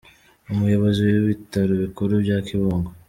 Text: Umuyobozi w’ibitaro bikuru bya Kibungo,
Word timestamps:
Umuyobozi 0.51 1.01
w’ibitaro 1.13 1.73
bikuru 1.83 2.13
bya 2.23 2.37
Kibungo, 2.45 2.89